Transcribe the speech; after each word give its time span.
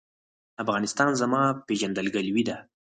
افغانستان 0.63 1.09
زما 1.21 1.43
پیژندګلوي 1.67 2.43
ده؟ 2.49 2.57